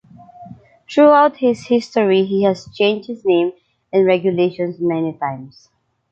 [0.89, 3.51] Throughout his history, he has changed his name
[3.93, 5.69] and regulations many times.